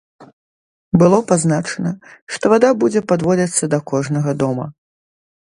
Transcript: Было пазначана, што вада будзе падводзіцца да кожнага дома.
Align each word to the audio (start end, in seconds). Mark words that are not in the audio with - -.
Было 1.03 1.19
пазначана, 1.31 1.91
што 2.37 2.45
вада 2.55 2.73
будзе 2.85 3.05
падводзіцца 3.13 3.71
да 3.75 3.79
кожнага 3.93 4.31
дома. 4.43 4.65